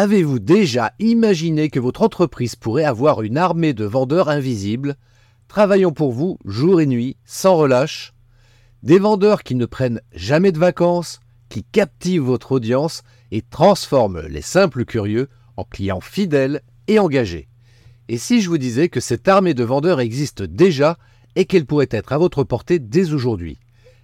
Avez-vous 0.00 0.38
déjà 0.38 0.92
imaginé 1.00 1.70
que 1.70 1.80
votre 1.80 2.02
entreprise 2.02 2.54
pourrait 2.54 2.84
avoir 2.84 3.22
une 3.22 3.36
armée 3.36 3.72
de 3.72 3.84
vendeurs 3.84 4.28
invisibles, 4.28 4.94
travaillant 5.48 5.90
pour 5.90 6.12
vous 6.12 6.38
jour 6.44 6.80
et 6.80 6.86
nuit, 6.86 7.16
sans 7.24 7.56
relâche. 7.56 8.14
Des 8.84 9.00
vendeurs 9.00 9.42
qui 9.42 9.56
ne 9.56 9.66
prennent 9.66 10.00
jamais 10.14 10.52
de 10.52 10.58
vacances, 10.60 11.18
qui 11.48 11.64
captivent 11.64 12.22
votre 12.22 12.52
audience 12.52 13.02
et 13.32 13.42
transforment 13.42 14.20
les 14.28 14.40
simples 14.40 14.84
curieux 14.84 15.28
en 15.56 15.64
clients 15.64 16.00
fidèles 16.00 16.62
et 16.86 17.00
engagés. 17.00 17.48
Et 18.08 18.18
si 18.18 18.40
je 18.40 18.50
vous 18.50 18.58
disais 18.58 18.88
que 18.88 19.00
cette 19.00 19.26
armée 19.26 19.54
de 19.54 19.64
vendeurs 19.64 19.98
existe 19.98 20.44
déjà 20.44 20.96
et 21.34 21.44
qu'elle 21.44 21.66
pourrait 21.66 21.88
être 21.90 22.12
à 22.12 22.18
votre 22.18 22.44
portée 22.44 22.78
dès 22.78 23.12
aujourd'hui? 23.12 23.58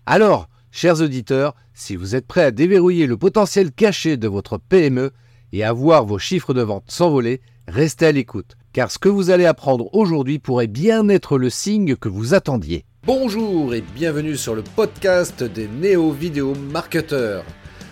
Alors, 0.07 0.49
chers 0.73 1.03
auditeurs, 1.03 1.55
si 1.73 1.95
vous 1.95 2.17
êtes 2.17 2.27
prêts 2.27 2.43
à 2.43 2.51
déverrouiller 2.51 3.07
le 3.07 3.17
potentiel 3.17 3.71
caché 3.71 4.17
de 4.17 4.27
votre 4.27 4.59
PME 4.59 5.13
et 5.55 5.63
à 5.63 5.73
voir 5.73 6.05
vos 6.05 6.19
chiffres 6.19 6.53
de 6.53 6.63
vente 6.63 6.87
s'envoler, 6.89 7.41
restez 7.69 8.07
à 8.07 8.13
l'écoute, 8.13 8.57
car 8.73 8.91
ce 8.91 8.99
que 8.99 9.09
vous 9.09 9.31
allez 9.31 9.47
apprendre 9.47 9.89
aujourd'hui 9.95 10.41
pourrait 10.41 10.67
bien 10.67 11.09
être 11.09 11.39
le 11.39 11.49
signe 11.49 11.95
que 11.95 12.09
vous 12.09 12.35
attendiez. 12.35 12.85
Bonjour 13.07 13.73
et 13.73 13.81
bienvenue 13.81 14.37
sur 14.37 14.57
le 14.57 14.65
podcast 14.65 15.45
des 15.45 15.69
néo-vidéo 15.69 16.55
marketeurs. 16.73 17.45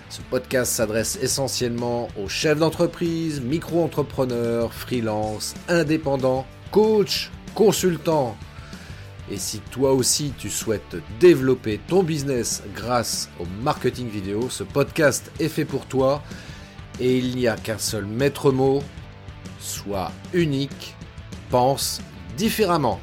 Ce 0.09 0.21
podcast 0.23 0.73
s'adresse 0.73 1.17
essentiellement 1.23 2.09
aux 2.21 2.29
chefs 2.29 2.59
d'entreprise, 2.59 3.41
micro-entrepreneurs, 3.41 4.75
freelance, 4.75 5.55
indépendants, 5.69 6.45
coachs, 6.73 7.31
consultants. 7.55 8.37
Et 9.31 9.37
si 9.37 9.61
toi 9.71 9.93
aussi 9.93 10.33
tu 10.37 10.51
souhaites 10.51 10.97
développer 11.21 11.79
ton 11.87 12.03
business 12.03 12.65
grâce 12.75 13.31
au 13.39 13.45
marketing 13.63 14.09
vidéo, 14.09 14.51
ce 14.51 14.65
podcast 14.65 15.31
est 15.39 15.49
fait 15.49 15.65
pour 15.65 15.87
toi 15.87 16.25
et 17.01 17.19
il 17.19 17.37
n'y 17.37 17.47
a 17.47 17.57
qu'un 17.57 17.79
seul 17.79 18.07
maître 18.07 18.53
mot, 18.53 18.83
sois 19.59 20.13
unique, 20.33 20.95
pense 21.51 22.01
différemment. 22.37 23.01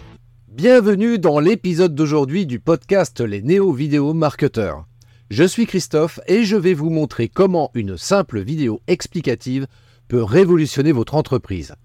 Bienvenue 0.48 1.20
dans 1.20 1.40
l'épisode 1.40 1.96
d'aujourd'hui 1.96 2.46
du 2.46 2.60
podcast 2.60 3.22
Les 3.22 3.42
Néo-Vidéo 3.42 4.14
Marketeurs. 4.14 4.86
Je 5.30 5.44
suis 5.44 5.68
Christophe 5.68 6.20
et 6.28 6.44
je 6.44 6.56
vais 6.56 6.74
vous 6.74 6.90
montrer 6.90 7.30
comment 7.30 7.72
une 7.74 7.98
simple 7.98 8.42
vidéo 8.42 8.82
explicative 8.88 9.68
peut 10.08 10.24
révolutionner 10.24 10.92
votre 10.92 11.16
entreprise. 11.16 11.76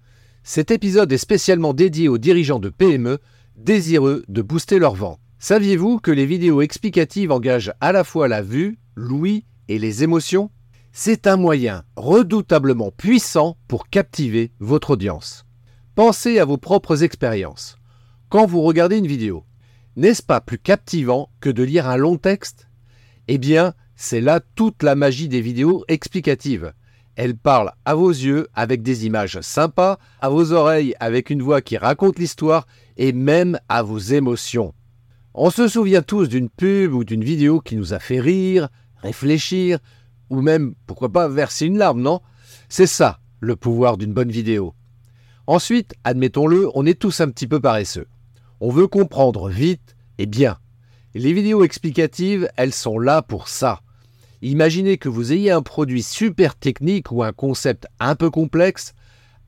Cet 0.43 0.71
épisode 0.71 1.11
est 1.11 1.17
spécialement 1.17 1.73
dédié 1.73 2.07
aux 2.07 2.17
dirigeants 2.17 2.59
de 2.59 2.69
PME 2.69 3.19
désireux 3.55 4.23
de 4.27 4.41
booster 4.41 4.79
leur 4.79 4.95
vente. 4.95 5.19
Saviez-vous 5.39 5.99
que 5.99 6.11
les 6.11 6.25
vidéos 6.25 6.61
explicatives 6.61 7.31
engagent 7.31 7.73
à 7.81 7.91
la 7.91 8.03
fois 8.03 8.27
la 8.27 8.41
vue, 8.41 8.79
l'ouïe 8.95 9.45
et 9.67 9.79
les 9.79 10.03
émotions? 10.03 10.49
C'est 10.97 11.27
un 11.27 11.35
moyen 11.35 11.83
redoutablement 11.97 12.89
puissant 12.89 13.57
pour 13.67 13.89
captiver 13.89 14.53
votre 14.61 14.91
audience. 14.91 15.45
Pensez 15.93 16.39
à 16.39 16.45
vos 16.45 16.55
propres 16.55 17.03
expériences. 17.03 17.75
Quand 18.29 18.45
vous 18.45 18.61
regardez 18.61 18.97
une 18.99 19.05
vidéo, 19.05 19.43
n'est-ce 19.97 20.23
pas 20.23 20.39
plus 20.39 20.57
captivant 20.57 21.27
que 21.41 21.49
de 21.49 21.63
lire 21.63 21.89
un 21.89 21.97
long 21.97 22.15
texte? 22.15 22.69
Eh 23.27 23.37
bien, 23.37 23.73
c'est 23.97 24.21
là 24.21 24.39
toute 24.39 24.83
la 24.83 24.95
magie 24.95 25.27
des 25.27 25.41
vidéos 25.41 25.83
explicatives. 25.89 26.71
Elles 27.17 27.35
parlent 27.35 27.73
à 27.83 27.93
vos 27.93 28.11
yeux 28.11 28.47
avec 28.53 28.81
des 28.81 29.05
images 29.05 29.41
sympas, 29.41 29.99
à 30.21 30.29
vos 30.29 30.53
oreilles 30.53 30.95
avec 31.01 31.29
une 31.29 31.41
voix 31.41 31.59
qui 31.59 31.75
raconte 31.75 32.19
l'histoire 32.19 32.67
et 32.95 33.11
même 33.11 33.59
à 33.67 33.83
vos 33.83 33.99
émotions. 33.99 34.73
On 35.33 35.49
se 35.49 35.67
souvient 35.67 36.03
tous 36.03 36.29
d'une 36.29 36.49
pub 36.49 36.93
ou 36.93 37.03
d'une 37.03 37.25
vidéo 37.25 37.59
qui 37.59 37.75
nous 37.75 37.93
a 37.93 37.99
fait 37.99 38.21
rire, 38.21 38.69
réfléchir, 39.01 39.79
ou 40.29 40.41
même, 40.41 40.75
pourquoi 40.87 41.09
pas, 41.11 41.27
verser 41.27 41.65
une 41.65 41.77
larme, 41.77 42.01
non? 42.01 42.21
C'est 42.69 42.87
ça, 42.87 43.19
le 43.39 43.55
pouvoir 43.55 43.97
d'une 43.97 44.13
bonne 44.13 44.31
vidéo. 44.31 44.73
Ensuite, 45.47 45.93
admettons-le, 46.03 46.69
on 46.73 46.85
est 46.85 46.99
tous 46.99 47.21
un 47.21 47.29
petit 47.29 47.47
peu 47.47 47.59
paresseux. 47.59 48.07
On 48.59 48.71
veut 48.71 48.87
comprendre 48.87 49.49
vite 49.49 49.95
et 50.17 50.25
bien. 50.25 50.57
Les 51.13 51.33
vidéos 51.33 51.63
explicatives, 51.63 52.49
elles 52.57 52.73
sont 52.73 52.97
là 52.97 53.21
pour 53.21 53.47
ça. 53.47 53.81
Imaginez 54.41 54.97
que 54.97 55.09
vous 55.09 55.33
ayez 55.33 55.51
un 55.51 55.61
produit 55.61 56.03
super 56.03 56.55
technique 56.55 57.11
ou 57.11 57.23
un 57.23 57.31
concept 57.31 57.87
un 57.99 58.15
peu 58.15 58.29
complexe. 58.29 58.93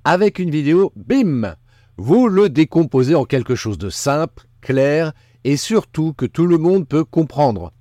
Avec 0.03 0.40
une 0.40 0.50
vidéo, 0.50 0.94
bim 0.96 1.56
Vous 1.97 2.28
le 2.28 2.50
décomposez 2.50 3.16
en 3.16 3.25
quelque 3.25 3.56
chose 3.56 3.78
de 3.78 3.90
simple, 3.90 4.47
clair 4.62 5.13
et 5.44 5.57
surtout 5.57 6.13
que 6.13 6.25
tout 6.25 6.46
le 6.46 6.57
monde 6.57 6.88
peut 6.88 7.03
comprendre. 7.03 7.74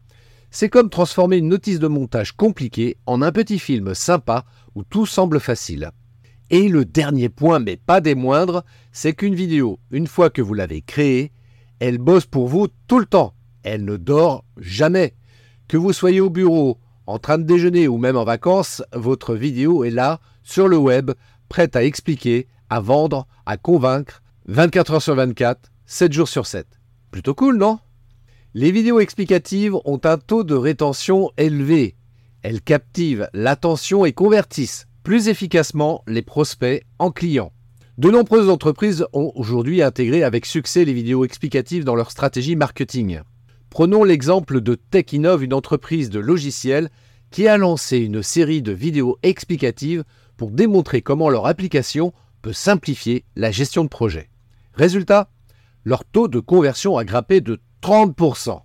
C'est 0.58 0.70
comme 0.70 0.88
transformer 0.88 1.36
une 1.36 1.50
notice 1.50 1.80
de 1.80 1.86
montage 1.86 2.32
compliquée 2.32 2.96
en 3.04 3.20
un 3.20 3.30
petit 3.30 3.58
film 3.58 3.94
sympa 3.94 4.46
où 4.74 4.84
tout 4.84 5.04
semble 5.04 5.38
facile. 5.38 5.90
Et 6.48 6.70
le 6.70 6.86
dernier 6.86 7.28
point, 7.28 7.58
mais 7.58 7.76
pas 7.76 8.00
des 8.00 8.14
moindres, 8.14 8.64
c'est 8.90 9.12
qu'une 9.12 9.34
vidéo, 9.34 9.78
une 9.90 10.06
fois 10.06 10.30
que 10.30 10.40
vous 10.40 10.54
l'avez 10.54 10.80
créée, 10.80 11.30
elle 11.78 11.98
bosse 11.98 12.24
pour 12.24 12.48
vous 12.48 12.68
tout 12.86 12.98
le 12.98 13.04
temps. 13.04 13.34
Elle 13.64 13.84
ne 13.84 13.98
dort 13.98 14.46
jamais. 14.56 15.14
Que 15.68 15.76
vous 15.76 15.92
soyez 15.92 16.22
au 16.22 16.30
bureau, 16.30 16.78
en 17.06 17.18
train 17.18 17.36
de 17.36 17.44
déjeuner 17.44 17.86
ou 17.86 17.98
même 17.98 18.16
en 18.16 18.24
vacances, 18.24 18.82
votre 18.94 19.34
vidéo 19.34 19.84
est 19.84 19.90
là, 19.90 20.20
sur 20.42 20.68
le 20.68 20.78
web, 20.78 21.10
prête 21.50 21.76
à 21.76 21.84
expliquer, 21.84 22.48
à 22.70 22.80
vendre, 22.80 23.26
à 23.44 23.58
convaincre, 23.58 24.22
24 24.46 24.94
heures 24.94 25.02
sur 25.02 25.16
24, 25.16 25.70
7 25.84 26.14
jours 26.14 26.28
sur 26.28 26.46
7. 26.46 26.66
Plutôt 27.10 27.34
cool, 27.34 27.58
non? 27.58 27.78
Les 28.58 28.72
vidéos 28.72 29.00
explicatives 29.00 29.76
ont 29.84 30.00
un 30.04 30.16
taux 30.16 30.42
de 30.42 30.54
rétention 30.54 31.30
élevé. 31.36 31.94
Elles 32.40 32.62
captivent 32.62 33.28
l'attention 33.34 34.06
et 34.06 34.14
convertissent 34.14 34.86
plus 35.02 35.28
efficacement 35.28 36.02
les 36.06 36.22
prospects 36.22 36.82
en 36.98 37.10
clients. 37.10 37.52
De 37.98 38.10
nombreuses 38.10 38.48
entreprises 38.48 39.04
ont 39.12 39.30
aujourd'hui 39.34 39.82
intégré 39.82 40.22
avec 40.22 40.46
succès 40.46 40.86
les 40.86 40.94
vidéos 40.94 41.26
explicatives 41.26 41.84
dans 41.84 41.94
leur 41.94 42.10
stratégie 42.10 42.56
marketing. 42.56 43.20
Prenons 43.68 44.04
l'exemple 44.04 44.62
de 44.62 44.74
TechInnov, 44.74 45.42
une 45.42 45.52
entreprise 45.52 46.08
de 46.08 46.18
logiciels 46.18 46.88
qui 47.30 47.48
a 47.48 47.58
lancé 47.58 47.98
une 47.98 48.22
série 48.22 48.62
de 48.62 48.72
vidéos 48.72 49.18
explicatives 49.22 50.02
pour 50.38 50.50
démontrer 50.50 51.02
comment 51.02 51.28
leur 51.28 51.44
application 51.44 52.14
peut 52.40 52.54
simplifier 52.54 53.26
la 53.36 53.50
gestion 53.50 53.84
de 53.84 53.90
projet. 53.90 54.30
Résultat, 54.72 55.28
leur 55.84 56.06
taux 56.06 56.28
de 56.28 56.40
conversion 56.40 56.96
a 56.96 57.04
grimpé 57.04 57.42
de 57.42 57.60
30%. 57.86 58.62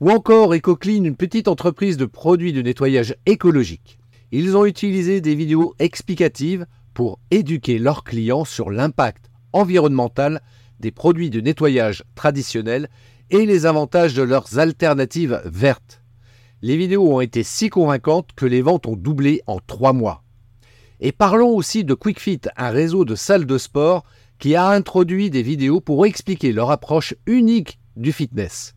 Ou 0.00 0.10
encore 0.10 0.52
EcoClean, 0.52 1.04
une 1.04 1.14
petite 1.14 1.46
entreprise 1.46 1.96
de 1.96 2.04
produits 2.04 2.52
de 2.52 2.62
nettoyage 2.62 3.14
écologique. 3.24 4.00
Ils 4.32 4.56
ont 4.56 4.66
utilisé 4.66 5.20
des 5.20 5.36
vidéos 5.36 5.76
explicatives 5.78 6.66
pour 6.92 7.20
éduquer 7.30 7.78
leurs 7.78 8.02
clients 8.02 8.44
sur 8.44 8.72
l'impact 8.72 9.30
environnemental 9.52 10.42
des 10.80 10.90
produits 10.90 11.30
de 11.30 11.40
nettoyage 11.40 12.02
traditionnels 12.16 12.88
et 13.30 13.46
les 13.46 13.66
avantages 13.66 14.14
de 14.14 14.22
leurs 14.22 14.58
alternatives 14.58 15.40
vertes. 15.44 16.02
Les 16.60 16.76
vidéos 16.76 17.14
ont 17.14 17.20
été 17.20 17.44
si 17.44 17.68
convaincantes 17.68 18.30
que 18.34 18.46
les 18.46 18.62
ventes 18.62 18.88
ont 18.88 18.96
doublé 18.96 19.42
en 19.46 19.60
trois 19.64 19.92
mois. 19.92 20.24
Et 20.98 21.12
parlons 21.12 21.54
aussi 21.54 21.84
de 21.84 21.94
QuickFit, 21.94 22.40
un 22.56 22.70
réseau 22.70 23.04
de 23.04 23.14
salles 23.14 23.46
de 23.46 23.58
sport 23.58 24.02
qui 24.40 24.56
a 24.56 24.66
introduit 24.70 25.30
des 25.30 25.42
vidéos 25.42 25.80
pour 25.80 26.04
expliquer 26.04 26.50
leur 26.50 26.72
approche 26.72 27.14
unique 27.26 27.78
du 27.96 28.12
fitness. 28.12 28.74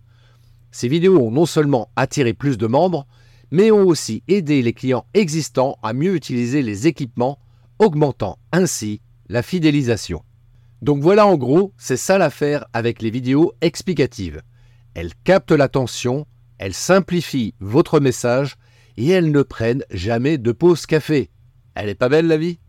Ces 0.71 0.87
vidéos 0.87 1.19
ont 1.19 1.31
non 1.31 1.45
seulement 1.45 1.89
attiré 1.95 2.33
plus 2.33 2.57
de 2.57 2.67
membres, 2.67 3.07
mais 3.51 3.71
ont 3.71 3.85
aussi 3.85 4.23
aidé 4.27 4.61
les 4.61 4.73
clients 4.73 5.05
existants 5.13 5.77
à 5.81 5.93
mieux 5.93 6.15
utiliser 6.15 6.61
les 6.61 6.87
équipements, 6.87 7.39
augmentant 7.79 8.37
ainsi 8.51 9.01
la 9.27 9.41
fidélisation. 9.41 10.23
Donc 10.81 11.01
voilà 11.01 11.27
en 11.27 11.37
gros, 11.37 11.73
c'est 11.77 11.97
ça 11.97 12.17
l'affaire 12.17 12.65
avec 12.73 13.01
les 13.01 13.09
vidéos 13.09 13.53
explicatives. 13.61 14.41
Elles 14.93 15.13
captent 15.23 15.51
l'attention, 15.51 16.25
elles 16.57 16.73
simplifient 16.73 17.55
votre 17.59 17.99
message 17.99 18.57
et 18.97 19.07
elles 19.07 19.31
ne 19.31 19.41
prennent 19.41 19.83
jamais 19.91 20.37
de 20.37 20.51
pause 20.51 20.85
café. 20.85 21.29
Elle 21.75 21.89
est 21.89 21.95
pas 21.95 22.09
belle 22.09 22.27
la 22.27 22.37
vie? 22.37 22.59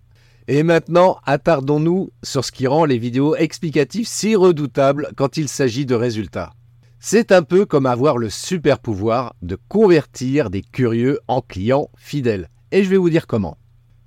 Et 0.52 0.64
maintenant, 0.64 1.20
attardons-nous 1.26 2.10
sur 2.24 2.44
ce 2.44 2.50
qui 2.50 2.66
rend 2.66 2.84
les 2.84 2.98
vidéos 2.98 3.36
explicatives 3.36 4.08
si 4.08 4.34
redoutables 4.34 5.12
quand 5.16 5.36
il 5.36 5.48
s'agit 5.48 5.86
de 5.86 5.94
résultats. 5.94 6.54
C'est 6.98 7.30
un 7.30 7.44
peu 7.44 7.66
comme 7.66 7.86
avoir 7.86 8.18
le 8.18 8.30
super 8.30 8.80
pouvoir 8.80 9.36
de 9.42 9.56
convertir 9.68 10.50
des 10.50 10.62
curieux 10.62 11.20
en 11.28 11.40
clients 11.40 11.88
fidèles. 11.96 12.50
Et 12.72 12.82
je 12.82 12.90
vais 12.90 12.96
vous 12.96 13.10
dire 13.10 13.28
comment. 13.28 13.58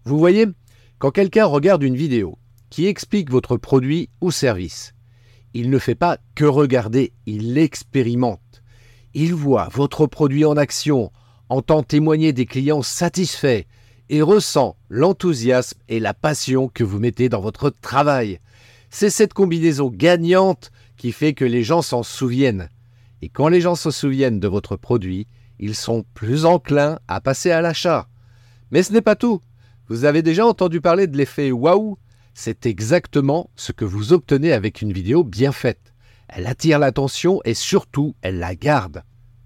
Vous 0.03 0.19
voyez, 0.19 0.45
quand 0.99 1.11
quelqu'un 1.11 1.45
regarde 1.45 1.81
une 1.81 1.95
vidéo 1.95 2.37
qui 2.69 2.87
explique 2.87 3.31
votre 3.31 3.55
produit 3.55 4.09
ou 4.19 4.29
service, 4.29 4.93
il 5.53 5.69
ne 5.69 5.79
fait 5.79 5.95
pas 5.95 6.17
que 6.35 6.43
regarder, 6.43 7.13
il 7.25 7.53
l'expérimente. 7.53 8.63
Il 9.13 9.33
voit 9.33 9.69
votre 9.71 10.07
produit 10.07 10.43
en 10.43 10.57
action, 10.57 11.09
entend 11.47 11.83
témoigner 11.83 12.33
des 12.33 12.45
clients 12.45 12.81
satisfaits 12.81 13.63
et 14.09 14.21
ressent 14.21 14.75
l'enthousiasme 14.89 15.79
et 15.89 15.99
la 15.99 16.13
passion 16.13 16.67
que 16.67 16.83
vous 16.83 16.99
mettez 16.99 17.29
dans 17.29 17.41
votre 17.41 17.69
travail. 17.69 18.39
C'est 18.89 19.09
cette 19.09 19.33
combinaison 19.33 19.89
gagnante 19.89 20.71
qui 20.97 21.11
fait 21.11 21.33
que 21.33 21.45
les 21.45 21.63
gens 21.63 21.81
s'en 21.81 22.03
souviennent. 22.03 22.69
Et 23.21 23.29
quand 23.29 23.47
les 23.47 23.61
gens 23.61 23.75
se 23.75 23.89
souviennent 23.89 24.39
de 24.39 24.47
votre 24.47 24.75
produit, 24.75 25.27
ils 25.59 25.75
sont 25.75 26.05
plus 26.13 26.45
enclins 26.45 26.99
à 27.07 27.21
passer 27.21 27.51
à 27.51 27.61
l'achat. 27.61 28.07
Mais 28.71 28.83
ce 28.83 28.93
n'est 28.93 29.01
pas 29.01 29.15
tout. 29.15 29.41
Vous 29.87 30.05
avez 30.05 30.21
déjà 30.21 30.45
entendu 30.45 30.81
parler 30.81 31.07
de 31.07 31.17
l'effet 31.17 31.51
waouh 31.51 31.97
C'est 32.33 32.65
exactement 32.65 33.49
ce 33.55 33.71
que 33.71 33.85
vous 33.85 34.13
obtenez 34.13 34.51
avec 34.51 34.81
une 34.81 34.93
vidéo 34.93 35.23
bien 35.23 35.51
faite. 35.51 35.93
Elle 36.27 36.47
attire 36.47 36.79
l'attention 36.79 37.39
et 37.45 37.53
surtout, 37.53 38.15
elle 38.21 38.39
la 38.39 38.55
garde. 38.55 39.03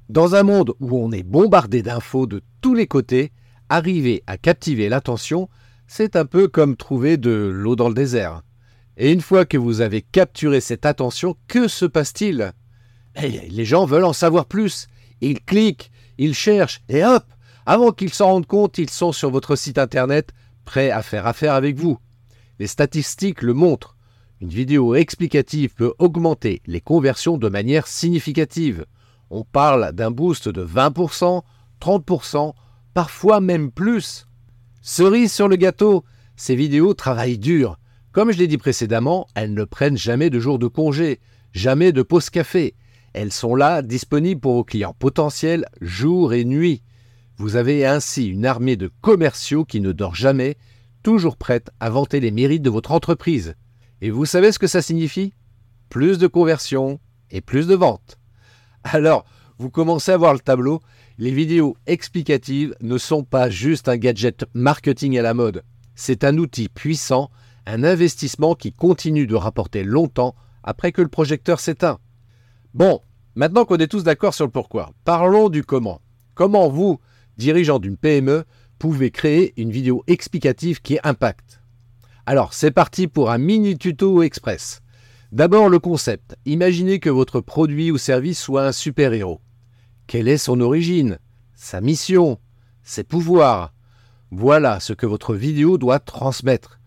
Dans 0.10 0.36
un 0.36 0.44
monde 0.44 0.74
où 0.80 0.98
on 0.98 1.12
est 1.12 1.24
bombardé 1.24 1.82
d'infos 1.82 2.28
de 2.28 2.42
tous 2.62 2.74
les 2.74 2.88
côtés, 2.88 3.32
arriver 3.70 4.24
à 4.28 4.38
captiver 4.38 4.90
l'attention, 4.90 5.50
c'est 5.88 6.16
un 6.16 6.26
peu 6.26 6.48
comme 6.48 6.76
trouver 6.76 7.18
de 7.18 7.32
l'eau 7.32 7.76
dans 7.76 7.88
le 7.90 7.96
désert. 7.96 8.42
Et 8.98 9.12
une 9.12 9.22
fois 9.22 9.46
que 9.46 9.58
vous 9.58 9.82
avez 9.82 10.02
capturé 10.02 10.60
cette 10.60 10.86
attention, 10.86 11.36
que 11.48 11.68
se 11.68 11.86
passe-t-il? 11.86 12.54
Eh, 13.16 13.50
Les 13.50 13.66
gens 13.66 13.86
veulent 13.86 14.06
en 14.06 14.14
savoir 14.14 14.46
plus. 14.46 14.88
Ils 15.22 15.44
cliquent, 15.44 15.92
ils 16.18 16.34
cherchent, 16.34 16.82
et 16.90 17.06
hop 17.06 17.24
Avant 17.66 17.92
qu'ils 17.92 18.14
s'en 18.14 18.28
rendent 18.28 18.48
compte, 18.48 18.78
ils 18.78 18.90
sont 18.90 19.12
sur 19.12 19.30
votre 19.30 19.56
site 19.56 19.78
internet, 19.78 20.30
prêts 20.66 20.92
à 20.92 21.02
faire 21.04 21.28
affaire 21.28 21.54
avec 21.54 21.78
vous. 21.78 22.00
Les 22.60 22.68
statistiques 22.68 23.42
le 23.42 23.54
montrent. 23.54 23.96
Une 24.42 24.50
vidéo 24.50 24.96
explicative 24.96 25.74
peut 25.74 25.94
augmenter 26.00 26.62
les 26.68 26.82
conversions 26.82 27.38
de 27.38 27.50
manière 27.50 27.88
significative. 27.88 28.86
On 29.30 29.44
parle 29.44 29.92
d'un 29.94 30.12
boost 30.12 30.48
de 30.48 30.66
20%, 30.66 31.42
30%, 31.82 32.54
parfois 32.98 33.42
même 33.42 33.70
plus. 33.70 34.26
Cerise 34.82 35.32
sur 35.32 35.48
le 35.48 35.56
gâteau, 35.56 36.04
ces 36.36 36.56
vidéos 36.56 36.96
travaillent 36.96 37.38
dur. 37.38 37.78
Comme 38.12 38.32
je 38.32 38.40
l'ai 38.40 38.48
dit 38.48 38.58
précédemment, 38.58 39.28
elles 39.36 39.54
ne 39.54 39.66
prennent 39.66 40.00
jamais 40.00 40.32
de 40.32 40.40
jour 40.40 40.58
de 40.58 40.66
congé, 40.66 41.20
jamais 41.54 41.92
de 41.92 42.02
pause 42.02 42.32
café. 42.32 42.74
Elles 43.14 43.32
sont 43.32 43.54
là, 43.54 43.84
disponibles 43.84 44.42
pour 44.42 44.56
vos 44.56 44.64
clients 44.64 44.96
potentiels, 44.98 45.68
jour 45.80 46.34
et 46.34 46.44
nuit. 46.44 46.82
Vous 47.38 47.56
avez 47.56 47.86
ainsi 47.86 48.30
une 48.30 48.48
armée 48.48 48.78
de 48.78 48.90
commerciaux 49.02 49.64
qui 49.64 49.80
ne 49.80 49.92
dort 49.92 50.16
jamais, 50.16 50.58
toujours 51.04 51.38
prête 51.38 51.70
à 51.80 51.92
vanter 51.92 52.20
les 52.20 52.32
mérites 52.32 52.64
de 52.64 52.72
votre 52.72 52.94
entreprise. 52.94 53.54
Et 54.02 54.10
vous 54.10 54.26
savez 54.26 54.52
ce 54.52 54.58
que 54.58 54.66
ça 54.66 54.82
signifie? 54.82 55.36
Plus 55.90 56.18
de 56.18 56.26
conversions 56.26 57.00
et 57.30 57.42
plus 57.42 57.68
de 57.68 57.76
ventes. 57.76 58.18
Alors, 58.84 59.24
vous 59.60 59.70
commencez 59.70 60.12
à 60.12 60.18
voir 60.18 60.34
le 60.34 60.40
tableau, 60.40 60.82
les 61.20 61.32
vidéos 61.32 61.76
explicatives 61.88 62.76
ne 62.82 62.98
sont 62.98 63.24
pas 63.24 63.50
juste 63.50 63.90
un 63.90 63.98
gadget 63.98 64.46
marketing 64.54 65.18
à 65.18 65.24
la 65.24 65.34
mode. 65.34 65.64
C'est 65.96 66.24
un 66.24 66.38
outil 66.38 66.70
puissant, 66.70 67.32
un 67.66 67.84
investissement 67.84 68.54
qui 68.54 68.72
continue 68.72 69.26
de 69.26 69.36
rapporter 69.36 69.84
longtemps 69.84 70.36
après 70.64 70.92
que 70.92 71.02
le 71.02 71.08
projecteur 71.08 71.60
s'éteint. 71.60 71.98
Bon, 72.76 73.02
maintenant 73.36 73.66
qu'on 73.66 73.78
est 73.78 73.88
tous 73.88 74.04
d'accord 74.04 74.36
sur 74.36 74.46
le 74.46 74.52
pourquoi, 74.52 74.92
parlons 75.06 75.50
du 75.50 75.64
comment. 75.64 76.02
Comment 76.36 76.70
vous, 76.70 77.00
dirigeant 77.38 77.80
d'une 77.80 77.98
PME, 77.98 78.44
pouvez 78.78 79.10
créer 79.10 79.60
une 79.60 79.72
vidéo 79.72 80.04
explicative 80.06 80.82
qui 80.82 81.00
impacte? 81.04 81.62
Alors, 82.28 82.54
c'est 82.54 82.72
parti 82.72 83.08
pour 83.08 83.32
un 83.32 83.40
mini 83.40 83.78
tuto 83.78 84.22
express. 84.22 84.82
D'abord 85.32 85.70
le 85.70 85.80
concept. 85.80 86.36
Imaginez 86.46 87.00
que 87.00 87.10
votre 87.10 87.42
produit 87.42 87.90
ou 87.90 87.98
service 87.98 88.40
soit 88.40 88.68
un 88.68 88.72
super-héros. 88.72 89.42
Quelle 90.08 90.30
est 90.30 90.38
son 90.38 90.62
origine 90.62 91.20
Sa 91.54 91.82
mission 91.82 92.40
Ses 92.82 93.04
pouvoirs? 93.04 93.74
Voilà 94.32 94.80
ce 94.80 94.94
que 94.94 95.06
votre 95.06 95.36
vidéo 95.36 95.78
doit 95.78 96.00
transmettre. 96.00 96.80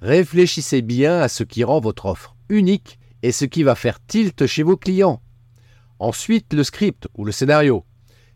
Réfléchissez 0.00 0.80
bien 0.80 1.20
à 1.20 1.28
ce 1.28 1.44
qui 1.44 1.64
rend 1.64 1.80
votre 1.80 2.06
offre 2.06 2.34
unique 2.48 2.98
et 3.22 3.30
ce 3.30 3.44
qui 3.44 3.62
va 3.62 3.74
faire 3.74 3.98
tilt 4.06 4.46
chez 4.46 4.62
vos 4.62 4.78
clients. 4.78 5.20
Ensuite, 5.98 6.54
le 6.54 6.64
script 6.64 7.08
ou 7.14 7.26
le 7.26 7.32
scénario. 7.32 7.84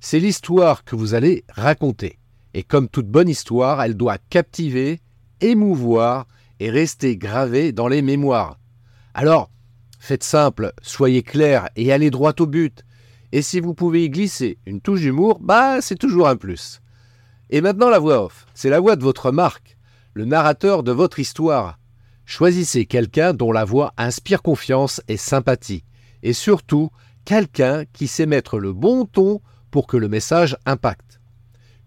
C'est 0.01 0.21
l'histoire 0.21 0.85
que 0.85 0.97
vous 0.97 1.15
allez 1.15 1.47
raconter. 1.49 2.19
Et 2.53 2.63
comme 2.63 2.91
toute 2.91 3.09
bonne 3.09 3.31
histoire, 3.31 3.81
elle 3.83 3.95
doit 3.95 4.19
captiver, 4.29 5.01
émouvoir 5.41 6.27
et 6.61 6.69
rester 6.69 7.17
gravée 7.17 7.73
dans 7.73 7.89
les 7.89 8.03
mémoires. 8.03 8.59
Alors, 9.15 9.51
faites 9.99 10.25
simple, 10.25 10.75
soyez 10.83 11.23
clair 11.23 11.71
et 11.75 11.91
allez 11.91 12.11
droit 12.11 12.35
au 12.39 12.47
but. 12.47 12.86
Et 13.37 13.43
si 13.43 13.61
vous 13.61 13.75
pouvez 13.75 14.03
y 14.03 14.09
glisser 14.09 14.57
une 14.65 14.81
touche 14.81 15.03
d'humour, 15.03 15.41
bah 15.43 15.83
c'est 15.83 15.99
toujours 15.99 16.27
un 16.27 16.37
plus. 16.37 16.81
Et 17.51 17.61
maintenant 17.61 17.91
la 17.91 17.99
voix 17.99 18.25
off, 18.25 18.47
c'est 18.55 18.71
la 18.71 18.81
voix 18.81 18.97
de 18.97 19.03
votre 19.03 19.31
marque, 19.31 19.77
le 20.15 20.25
narrateur 20.25 20.83
de 20.83 20.91
votre 20.91 21.19
histoire. 21.19 21.79
Choisissez 22.25 22.87
quelqu'un 22.87 23.35
dont 23.35 23.53
la 23.53 23.67
voix 23.67 23.93
inspire 23.99 24.41
confiance 24.41 25.03
et 25.07 25.19
sympathie. 25.19 25.85
Et 26.23 26.33
surtout, 26.33 26.89
quelqu'un 27.27 27.85
qui 27.93 28.09
sait 28.09 28.25
mettre 28.25 28.59
le 28.59 28.73
bon 28.73 29.05
ton 29.05 29.43
pour 29.71 29.87
que 29.87 29.99
le 29.99 30.09
message 30.09 30.57
impacte. 30.65 31.21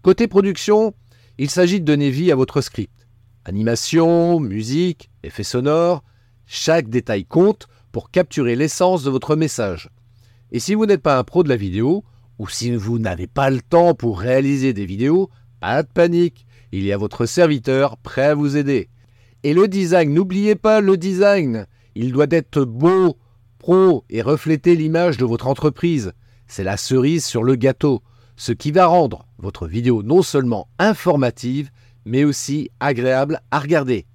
Côté 0.02 0.28
production, 0.28 0.94
il 1.36 1.50
s'agit 1.50 1.80
de 1.80 1.84
donner 1.84 2.10
vie 2.10 2.30
à 2.30 2.36
votre 2.36 2.60
script. 2.60 3.08
Animation, 3.44 4.38
musique, 4.38 5.10
effets 5.24 5.42
sonores, 5.42 6.04
chaque 6.46 6.88
détail 6.88 7.24
compte 7.24 7.66
pour 7.90 8.12
capturer 8.12 8.54
l'essence 8.54 9.02
de 9.02 9.10
votre 9.10 9.34
message. 9.34 9.90
Et 10.52 10.58
si 10.60 10.74
vous 10.74 10.86
n'êtes 10.86 11.02
pas 11.02 11.18
un 11.18 11.24
pro 11.24 11.42
de 11.42 11.48
la 11.48 11.56
vidéo, 11.56 12.04
ou 12.38 12.48
si 12.48 12.74
vous 12.74 12.98
n'avez 12.98 13.26
pas 13.26 13.50
le 13.50 13.60
temps 13.60 13.94
pour 13.94 14.18
réaliser 14.18 14.72
des 14.72 14.86
vidéos, 14.86 15.30
pas 15.60 15.82
de 15.82 15.88
panique, 15.88 16.46
il 16.72 16.84
y 16.84 16.92
a 16.92 16.96
votre 16.96 17.26
serviteur 17.26 17.96
prêt 17.98 18.26
à 18.26 18.34
vous 18.34 18.56
aider. 18.56 18.88
Et 19.42 19.54
le 19.54 19.68
design, 19.68 20.12
n'oubliez 20.12 20.54
pas 20.54 20.80
le 20.80 20.96
design, 20.96 21.66
il 21.94 22.12
doit 22.12 22.26
être 22.30 22.64
beau, 22.64 23.16
pro 23.58 24.04
et 24.10 24.22
refléter 24.22 24.74
l'image 24.74 25.16
de 25.16 25.24
votre 25.24 25.46
entreprise. 25.46 26.12
C'est 26.46 26.64
la 26.64 26.76
cerise 26.76 27.24
sur 27.24 27.42
le 27.42 27.54
gâteau, 27.54 28.02
ce 28.36 28.52
qui 28.52 28.72
va 28.72 28.86
rendre 28.86 29.26
votre 29.38 29.66
vidéo 29.66 30.02
non 30.02 30.22
seulement 30.22 30.68
informative, 30.78 31.70
mais 32.04 32.24
aussi 32.24 32.70
agréable 32.80 33.40
à 33.50 33.58
regarder. 33.60 34.06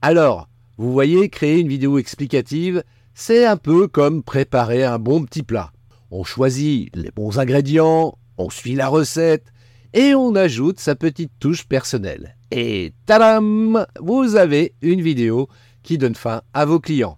Alors, 0.00 0.48
vous 0.78 0.92
voyez, 0.92 1.28
créer 1.28 1.58
une 1.58 1.68
vidéo 1.68 1.98
explicative, 1.98 2.82
c'est 3.14 3.44
un 3.44 3.56
peu 3.56 3.88
comme 3.88 4.22
préparer 4.22 4.84
un 4.84 4.98
bon 4.98 5.24
petit 5.24 5.42
plat. 5.42 5.72
On 6.14 6.24
choisit 6.24 6.94
les 6.94 7.10
bons 7.10 7.38
ingrédients, 7.38 8.18
on 8.36 8.50
suit 8.50 8.74
la 8.74 8.88
recette 8.88 9.46
et 9.94 10.14
on 10.14 10.34
ajoute 10.34 10.78
sa 10.78 10.94
petite 10.94 11.32
touche 11.40 11.64
personnelle. 11.64 12.36
Et 12.50 12.92
tadam 13.06 13.86
Vous 13.98 14.36
avez 14.36 14.74
une 14.82 15.00
vidéo 15.00 15.48
qui 15.82 15.96
donne 15.96 16.14
fin 16.14 16.42
à 16.52 16.66
vos 16.66 16.80
clients. 16.80 17.16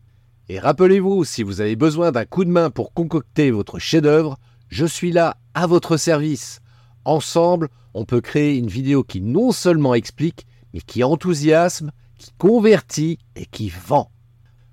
Et 0.49 0.61
rappelez-vous, 0.61 1.25
si 1.25 1.43
vous 1.43 1.61
avez 1.61 1.75
besoin 1.75 2.13
d'un 2.13 2.25
coup 2.25 2.45
de 2.45 2.51
main 2.51 2.71
pour 2.71 2.95
concocter 2.95 3.51
votre 3.51 3.81
chef-d'œuvre, 3.81 4.39
je 4.69 4.87
suis 4.87 5.11
là 5.11 5.39
à 5.55 5.67
votre 5.67 5.97
service. 5.97 6.61
Ensemble, 7.05 7.71
on 7.95 8.05
peut 8.05 8.21
créer 8.21 8.57
une 8.59 8.69
vidéo 8.69 9.03
qui 9.03 9.21
non 9.21 9.51
seulement 9.51 9.95
explique, 9.95 10.47
mais 10.73 10.81
qui 10.81 11.03
enthousiasme 11.03 11.91
qui 12.17 12.31
convertit 12.39 13.19
et 13.35 13.47
qui 13.47 13.71
vend. 13.71 14.13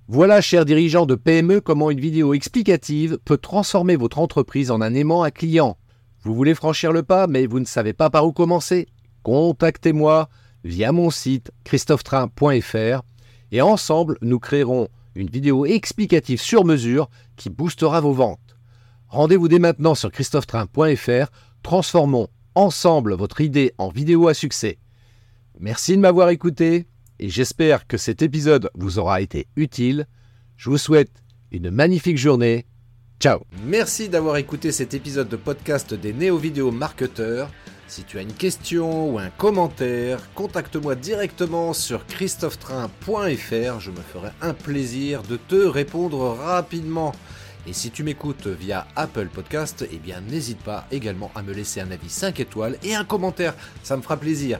Voilà, 0.07 0.41
chers 0.41 0.65
dirigeants 0.65 1.05
de 1.05 1.15
PME, 1.15 1.61
comment 1.61 1.89
une 1.89 1.99
vidéo 1.99 2.33
explicative 2.33 3.17
peut 3.23 3.37
transformer 3.37 3.95
votre 3.95 4.19
entreprise 4.19 4.69
en 4.69 4.81
un 4.81 4.93
aimant 4.93 5.23
à 5.23 5.31
client. 5.31 5.77
Vous 6.23 6.35
voulez 6.35 6.53
franchir 6.53 6.91
le 6.91 7.03
pas, 7.03 7.27
mais 7.27 7.45
vous 7.45 7.59
ne 7.59 7.65
savez 7.65 7.93
pas 7.93 8.09
par 8.09 8.25
où 8.25 8.33
commencer? 8.33 8.87
Contactez-moi 9.23 10.27
via 10.63 10.91
mon 10.91 11.11
site 11.11 11.51
christophetrain.fr 11.63 13.01
et 13.51 13.61
ensemble, 13.61 14.17
nous 14.21 14.39
créerons 14.39 14.87
une 15.15 15.29
vidéo 15.29 15.65
explicative 15.65 16.41
sur 16.41 16.65
mesure 16.65 17.09
qui 17.35 17.49
boostera 17.49 18.01
vos 18.01 18.13
ventes. 18.13 18.57
Rendez-vous 19.07 19.47
dès 19.47 19.59
maintenant 19.59 19.95
sur 19.95 20.11
christophetrain.fr, 20.11 21.31
transformons 21.63 22.27
ensemble 22.55 23.13
votre 23.13 23.41
idée 23.41 23.73
en 23.77 23.89
vidéo 23.89 24.27
à 24.27 24.33
succès. 24.33 24.77
Merci 25.59 25.95
de 25.95 26.01
m'avoir 26.01 26.29
écouté 26.29 26.87
et 27.21 27.29
j'espère 27.29 27.87
que 27.87 27.97
cet 27.97 28.23
épisode 28.23 28.71
vous 28.73 28.97
aura 28.99 29.21
été 29.21 29.47
utile. 29.55 30.07
Je 30.57 30.69
vous 30.69 30.79
souhaite 30.79 31.11
une 31.51 31.69
magnifique 31.69 32.17
journée. 32.17 32.65
Ciao 33.19 33.41
Merci 33.63 34.09
d'avoir 34.09 34.37
écouté 34.37 34.71
cet 34.71 34.95
épisode 34.95 35.29
de 35.29 35.35
podcast 35.35 35.93
des 35.93 36.13
néo-vidéo 36.13 36.71
marketeurs. 36.71 37.51
Si 37.87 38.03
tu 38.03 38.17
as 38.17 38.21
une 38.21 38.33
question 38.33 39.13
ou 39.13 39.19
un 39.19 39.29
commentaire, 39.29 40.33
contacte-moi 40.33 40.95
directement 40.95 41.73
sur 41.73 42.07
christophetrain.fr. 42.07 43.79
Je 43.79 43.91
me 43.91 44.01
ferai 44.01 44.29
un 44.41 44.53
plaisir 44.55 45.21
de 45.21 45.37
te 45.37 45.55
répondre 45.55 46.35
rapidement. 46.39 47.13
Et 47.67 47.73
si 47.73 47.91
tu 47.91 48.03
m'écoutes 48.03 48.47
via 48.47 48.87
Apple 48.95 49.27
Podcast, 49.27 49.85
eh 49.91 49.97
bien 49.97 50.21
n'hésite 50.21 50.63
pas 50.63 50.87
également 50.89 51.29
à 51.35 51.43
me 51.43 51.53
laisser 51.53 51.81
un 51.81 51.91
avis 51.91 52.09
5 52.09 52.39
étoiles 52.39 52.77
et 52.81 52.95
un 52.95 53.05
commentaire, 53.05 53.53
ça 53.83 53.95
me 53.95 54.01
fera 54.01 54.17
plaisir. 54.17 54.59